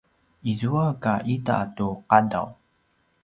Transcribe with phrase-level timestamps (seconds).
[0.51, 2.47] izua ka ita tu qadaw